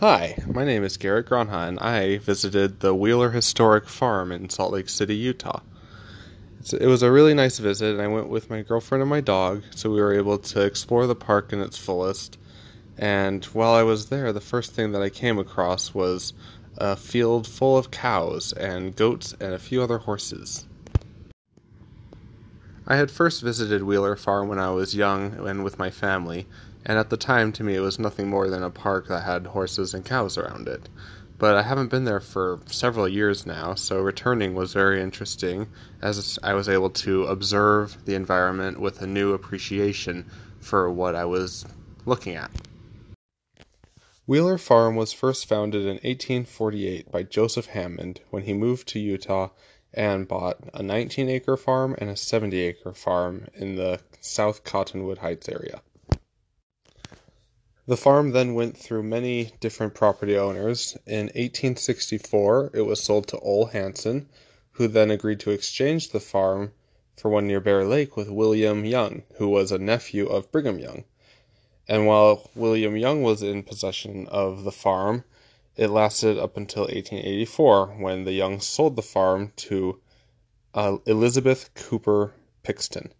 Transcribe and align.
Hi, 0.00 0.36
my 0.52 0.64
name 0.64 0.82
is 0.82 0.96
Garrett 0.96 1.26
Gronha, 1.26 1.68
and 1.68 1.78
I 1.78 2.18
visited 2.18 2.80
the 2.80 2.92
Wheeler 2.92 3.30
Historic 3.30 3.88
Farm 3.88 4.32
in 4.32 4.50
Salt 4.50 4.72
Lake 4.72 4.88
City, 4.88 5.14
Utah. 5.14 5.60
it 6.72 6.88
was 6.88 7.04
a 7.04 7.12
really 7.12 7.32
nice 7.32 7.60
visit, 7.60 7.92
and 7.92 8.02
I 8.02 8.08
went 8.08 8.28
with 8.28 8.50
my 8.50 8.62
girlfriend 8.62 9.02
and 9.02 9.08
my 9.08 9.20
dog, 9.20 9.62
so 9.70 9.90
we 9.90 10.00
were 10.00 10.12
able 10.12 10.38
to 10.38 10.62
explore 10.62 11.06
the 11.06 11.14
park 11.14 11.52
in 11.52 11.60
its 11.60 11.78
fullest. 11.78 12.38
And 12.98 13.44
while 13.46 13.72
I 13.72 13.84
was 13.84 14.06
there, 14.06 14.32
the 14.32 14.40
first 14.40 14.72
thing 14.72 14.90
that 14.92 15.00
I 15.00 15.10
came 15.10 15.38
across 15.38 15.94
was 15.94 16.32
a 16.76 16.96
field 16.96 17.46
full 17.46 17.78
of 17.78 17.92
cows 17.92 18.52
and 18.52 18.96
goats 18.96 19.32
and 19.40 19.54
a 19.54 19.60
few 19.60 19.80
other 19.80 19.98
horses. 19.98 20.66
I 22.86 22.96
had 22.96 23.10
first 23.10 23.40
visited 23.40 23.82
Wheeler 23.82 24.14
Farm 24.14 24.48
when 24.48 24.58
I 24.58 24.70
was 24.70 24.94
young 24.94 25.46
and 25.46 25.64
with 25.64 25.78
my 25.78 25.90
family, 25.90 26.46
and 26.84 26.98
at 26.98 27.08
the 27.08 27.16
time 27.16 27.50
to 27.52 27.64
me 27.64 27.76
it 27.76 27.80
was 27.80 27.98
nothing 27.98 28.28
more 28.28 28.50
than 28.50 28.62
a 28.62 28.68
park 28.68 29.08
that 29.08 29.22
had 29.22 29.46
horses 29.46 29.94
and 29.94 30.04
cows 30.04 30.36
around 30.36 30.68
it. 30.68 30.90
But 31.38 31.56
I 31.56 31.62
haven't 31.62 31.88
been 31.88 32.04
there 32.04 32.20
for 32.20 32.60
several 32.66 33.08
years 33.08 33.46
now, 33.46 33.74
so 33.74 34.00
returning 34.00 34.54
was 34.54 34.74
very 34.74 35.00
interesting 35.00 35.68
as 36.02 36.38
I 36.42 36.52
was 36.52 36.68
able 36.68 36.90
to 36.90 37.24
observe 37.24 38.04
the 38.04 38.14
environment 38.14 38.78
with 38.78 39.00
a 39.00 39.06
new 39.06 39.32
appreciation 39.32 40.30
for 40.60 40.90
what 40.90 41.14
I 41.14 41.24
was 41.24 41.64
looking 42.04 42.36
at. 42.36 42.50
Wheeler 44.26 44.58
Farm 44.58 44.94
was 44.94 45.12
first 45.12 45.46
founded 45.46 45.82
in 45.82 45.96
1848 45.96 47.10
by 47.10 47.22
Joseph 47.22 47.66
Hammond 47.66 48.20
when 48.30 48.42
he 48.42 48.52
moved 48.52 48.88
to 48.88 48.98
Utah 48.98 49.48
and 49.94 50.28
bought 50.28 50.58
a 50.74 50.82
19 50.82 51.28
acre 51.28 51.56
farm 51.56 51.94
and 51.98 52.10
a 52.10 52.16
70 52.16 52.60
acre 52.60 52.92
farm 52.92 53.46
in 53.54 53.76
the 53.76 54.00
South 54.20 54.64
Cottonwood 54.64 55.18
Heights 55.18 55.48
area. 55.48 55.80
The 57.86 57.96
farm 57.96 58.32
then 58.32 58.54
went 58.54 58.76
through 58.76 59.02
many 59.02 59.52
different 59.60 59.94
property 59.94 60.36
owners. 60.36 60.96
In 61.06 61.26
1864, 61.26 62.70
it 62.72 62.82
was 62.82 63.02
sold 63.02 63.28
to 63.28 63.38
Ole 63.40 63.66
Hanson, 63.66 64.28
who 64.72 64.88
then 64.88 65.10
agreed 65.10 65.40
to 65.40 65.50
exchange 65.50 66.10
the 66.10 66.20
farm 66.20 66.72
for 67.16 67.30
one 67.30 67.46
near 67.46 67.60
Bear 67.60 67.84
Lake 67.84 68.16
with 68.16 68.30
William 68.30 68.84
Young, 68.84 69.22
who 69.36 69.48
was 69.48 69.70
a 69.70 69.78
nephew 69.78 70.26
of 70.26 70.50
Brigham 70.50 70.78
Young. 70.78 71.04
And 71.86 72.06
while 72.06 72.50
William 72.54 72.96
Young 72.96 73.22
was 73.22 73.42
in 73.42 73.62
possession 73.62 74.26
of 74.28 74.64
the 74.64 74.72
farm, 74.72 75.24
it 75.76 75.88
lasted 75.88 76.38
up 76.38 76.56
until 76.56 76.82
1884 76.82 77.96
when 77.98 78.24
the 78.24 78.32
Youngs 78.32 78.66
sold 78.66 78.96
the 78.96 79.02
farm 79.02 79.52
to 79.56 80.00
uh, 80.74 80.98
Elizabeth 81.06 81.70
Cooper 81.74 82.34
Pixton, 82.62 83.12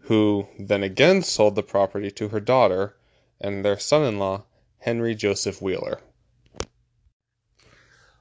who 0.00 0.46
then 0.58 0.82
again 0.82 1.22
sold 1.22 1.54
the 1.54 1.62
property 1.62 2.10
to 2.10 2.28
her 2.28 2.40
daughter 2.40 2.96
and 3.40 3.64
their 3.64 3.78
son 3.78 4.04
in 4.04 4.18
law, 4.18 4.44
Henry 4.78 5.14
Joseph 5.14 5.62
Wheeler. 5.62 6.00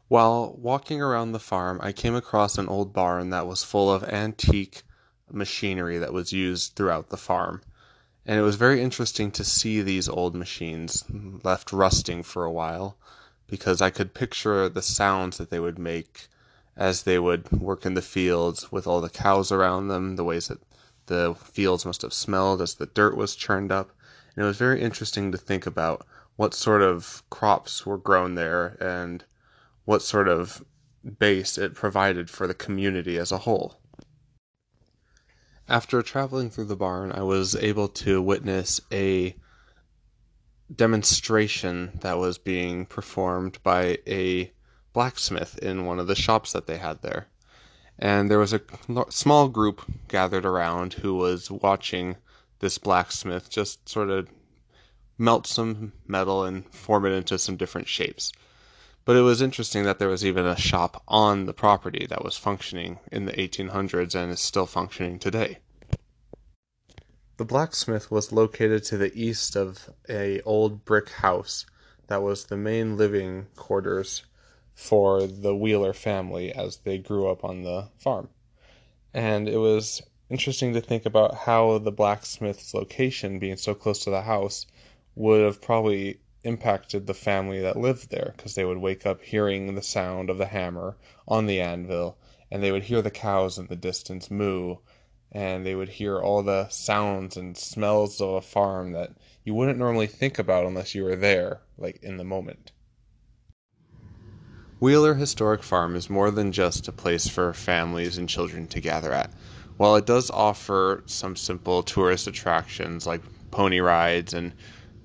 While 0.07 0.55
walking 0.57 1.01
around 1.01 1.33
the 1.33 1.39
farm, 1.39 1.79
I 1.83 1.91
came 1.91 2.15
across 2.15 2.57
an 2.57 2.67
old 2.67 2.93
barn 2.93 3.29
that 3.29 3.47
was 3.47 3.63
full 3.63 3.91
of 3.91 4.03
antique 4.03 4.83
machinery 5.31 5.97
that 5.97 6.13
was 6.13 6.33
used 6.33 6.75
throughout 6.75 7.09
the 7.09 7.17
farm 7.17 7.61
and 8.29 8.37
it 8.37 8.43
was 8.43 8.57
very 8.57 8.79
interesting 8.79 9.31
to 9.31 9.43
see 9.43 9.81
these 9.81 10.07
old 10.07 10.35
machines 10.35 11.03
left 11.43 11.73
rusting 11.73 12.21
for 12.21 12.45
a 12.45 12.51
while 12.51 12.95
because 13.49 13.81
I 13.81 13.89
could 13.89 14.13
picture 14.13 14.69
the 14.69 14.81
sounds 14.81 15.37
that 15.37 15.49
they 15.49 15.59
would 15.59 15.79
make 15.79 16.27
as 16.77 17.03
they 17.03 17.19
would 17.19 17.51
work 17.51 17.85
in 17.85 17.93
the 17.93 18.01
fields 18.01 18.71
with 18.71 18.87
all 18.87 19.01
the 19.01 19.09
cows 19.09 19.51
around 19.51 19.89
them, 19.89 20.15
the 20.15 20.23
ways 20.23 20.47
that 20.47 20.59
the 21.07 21.35
fields 21.35 21.85
must 21.85 22.01
have 22.03 22.13
smelled 22.13 22.61
as 22.61 22.75
the 22.75 22.85
dirt 22.85 23.17
was 23.17 23.35
churned 23.35 23.71
up. 23.71 23.91
And 24.35 24.43
it 24.43 24.47
was 24.47 24.57
very 24.57 24.81
interesting 24.81 25.31
to 25.31 25.37
think 25.37 25.65
about 25.65 26.05
what 26.37 26.53
sort 26.53 26.81
of 26.81 27.23
crops 27.29 27.85
were 27.85 27.97
grown 27.97 28.35
there 28.35 28.77
and 28.79 29.25
what 29.83 30.01
sort 30.01 30.29
of 30.29 30.63
base 31.17 31.57
it 31.57 31.73
provided 31.73 32.29
for 32.29 32.47
the 32.47 32.53
community 32.53 33.17
as 33.17 33.31
a 33.31 33.39
whole. 33.39 33.81
After 35.67 36.01
traveling 36.01 36.49
through 36.49 36.65
the 36.65 36.75
barn, 36.75 37.11
I 37.11 37.23
was 37.23 37.55
able 37.55 37.89
to 37.89 38.21
witness 38.21 38.79
a 38.91 39.35
demonstration 40.73 41.91
that 42.01 42.17
was 42.17 42.37
being 42.37 42.85
performed 42.85 43.57
by 43.63 43.97
a 44.07 44.51
blacksmith 44.93 45.57
in 45.59 45.85
one 45.85 45.99
of 45.99 46.07
the 46.07 46.15
shops 46.15 46.51
that 46.51 46.67
they 46.67 46.77
had 46.77 47.01
there. 47.01 47.27
And 47.97 48.29
there 48.29 48.39
was 48.39 48.53
a 48.53 48.61
small 49.09 49.49
group 49.49 49.81
gathered 50.07 50.45
around 50.45 50.93
who 50.93 51.15
was 51.15 51.51
watching 51.51 52.15
this 52.59 52.77
blacksmith 52.77 53.49
just 53.49 53.87
sort 53.89 54.09
of 54.09 54.29
melt 55.17 55.45
some 55.45 55.91
metal 56.07 56.43
and 56.45 56.65
form 56.73 57.05
it 57.05 57.11
into 57.11 57.37
some 57.37 57.57
different 57.57 57.87
shapes. 57.87 58.31
But 59.05 59.17
it 59.17 59.21
was 59.21 59.41
interesting 59.41 59.83
that 59.83 59.99
there 59.99 60.07
was 60.07 60.25
even 60.25 60.45
a 60.45 60.55
shop 60.55 61.03
on 61.07 61.45
the 61.45 61.53
property 61.53 62.05
that 62.09 62.23
was 62.23 62.37
functioning 62.37 62.99
in 63.11 63.25
the 63.25 63.33
1800s 63.33 64.15
and 64.15 64.31
is 64.31 64.39
still 64.39 64.65
functioning 64.65 65.19
today. 65.19 65.59
The 67.39 67.45
blacksmith 67.45 68.11
was 68.11 68.33
located 68.33 68.83
to 68.83 68.97
the 68.97 69.17
east 69.17 69.55
of 69.55 69.89
a 70.09 70.41
old 70.41 70.83
brick 70.83 71.07
house 71.07 71.65
that 72.07 72.21
was 72.21 72.43
the 72.43 72.57
main 72.57 72.97
living 72.97 73.47
quarters 73.55 74.23
for 74.73 75.25
the 75.25 75.55
Wheeler 75.55 75.93
family 75.93 76.51
as 76.51 76.79
they 76.79 76.97
grew 76.97 77.29
up 77.29 77.45
on 77.45 77.61
the 77.61 77.91
farm. 77.97 78.27
And 79.13 79.47
it 79.47 79.55
was 79.55 80.01
interesting 80.29 80.73
to 80.73 80.81
think 80.81 81.05
about 81.05 81.33
how 81.33 81.77
the 81.77 81.93
blacksmith's 81.93 82.73
location 82.73 83.39
being 83.39 83.55
so 83.55 83.73
close 83.73 84.03
to 84.03 84.09
the 84.09 84.23
house 84.23 84.67
would 85.15 85.41
have 85.41 85.61
probably 85.61 86.19
impacted 86.43 87.07
the 87.07 87.13
family 87.13 87.61
that 87.61 87.77
lived 87.77 88.09
there 88.09 88.33
because 88.35 88.55
they 88.55 88.65
would 88.65 88.79
wake 88.79 89.05
up 89.05 89.21
hearing 89.21 89.75
the 89.75 89.81
sound 89.81 90.29
of 90.29 90.39
the 90.39 90.47
hammer 90.47 90.97
on 91.25 91.45
the 91.45 91.61
anvil 91.61 92.17
and 92.51 92.61
they 92.61 92.73
would 92.73 92.83
hear 92.83 93.01
the 93.01 93.09
cows 93.09 93.57
in 93.57 93.67
the 93.67 93.77
distance 93.77 94.29
moo 94.29 94.75
and 95.31 95.65
they 95.65 95.75
would 95.75 95.89
hear 95.89 96.19
all 96.19 96.41
the 96.41 96.67
sounds 96.69 97.37
and 97.37 97.57
smells 97.57 98.19
of 98.19 98.29
a 98.29 98.41
farm 98.41 98.93
that 98.93 99.11
you 99.43 99.53
wouldn't 99.53 99.77
normally 99.77 100.07
think 100.07 100.39
about 100.39 100.65
unless 100.65 100.95
you 100.95 101.03
were 101.03 101.15
there 101.15 101.61
like 101.77 101.99
in 102.01 102.17
the 102.17 102.23
moment. 102.23 102.71
Wheeler 104.79 105.15
Historic 105.15 105.61
Farm 105.61 105.95
is 105.95 106.09
more 106.09 106.31
than 106.31 106.53
just 106.53 106.87
a 106.87 106.93
place 106.93 107.27
for 107.27 107.53
families 107.53 108.17
and 108.17 108.29
children 108.29 108.65
to 108.67 108.79
gather 108.79 109.11
at. 109.11 109.29
While 109.75 109.95
it 109.97 110.05
does 110.05 110.29
offer 110.29 111.03
some 111.05 111.35
simple 111.35 111.83
tourist 111.83 112.27
attractions 112.27 113.05
like 113.05 113.21
pony 113.51 113.79
rides 113.79 114.33
and 114.33 114.53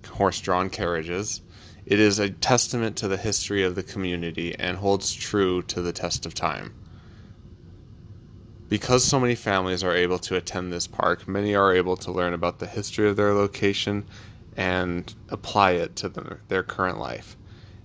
horse 0.06 0.40
drawn 0.40 0.70
carriages, 0.70 1.42
it 1.86 1.98
is 1.98 2.18
a 2.18 2.30
testament 2.30 2.96
to 2.96 3.08
the 3.08 3.16
history 3.16 3.62
of 3.62 3.74
the 3.74 3.82
community 3.82 4.54
and 4.58 4.76
holds 4.76 5.12
true 5.12 5.60
to 5.62 5.82
the 5.82 5.92
test 5.92 6.24
of 6.24 6.34
time. 6.34 6.72
Because 8.74 9.04
so 9.04 9.20
many 9.20 9.36
families 9.36 9.84
are 9.84 9.94
able 9.94 10.18
to 10.18 10.34
attend 10.34 10.72
this 10.72 10.88
park, 10.88 11.28
many 11.28 11.54
are 11.54 11.72
able 11.72 11.96
to 11.98 12.10
learn 12.10 12.34
about 12.34 12.58
the 12.58 12.66
history 12.66 13.08
of 13.08 13.14
their 13.14 13.32
location 13.32 14.04
and 14.56 15.14
apply 15.28 15.74
it 15.74 15.94
to 15.94 16.08
the, 16.08 16.38
their 16.48 16.64
current 16.64 16.98
life. 16.98 17.36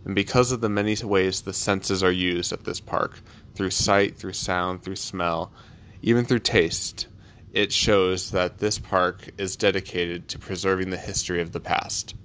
And 0.03 0.16
because 0.16 0.51
of 0.51 0.61
the 0.61 0.67
many 0.67 0.95
ways 1.03 1.41
the 1.41 1.53
senses 1.53 2.01
are 2.01 2.11
used 2.11 2.51
at 2.51 2.63
this 2.63 2.79
park, 2.79 3.22
through 3.53 3.69
sight, 3.69 4.17
through 4.17 4.33
sound, 4.33 4.81
through 4.81 4.95
smell, 4.95 5.51
even 6.01 6.25
through 6.25 6.39
taste, 6.39 7.06
it 7.53 7.71
shows 7.71 8.31
that 8.31 8.57
this 8.57 8.79
park 8.79 9.29
is 9.38 9.56
dedicated 9.56 10.27
to 10.29 10.39
preserving 10.39 10.89
the 10.89 10.97
history 10.97 11.39
of 11.39 11.51
the 11.51 11.59
past. 11.59 12.16